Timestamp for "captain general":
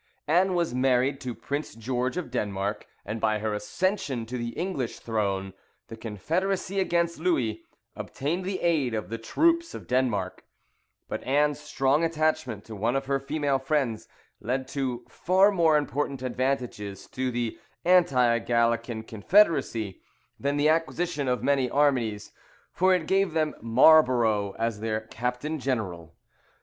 25.01-26.15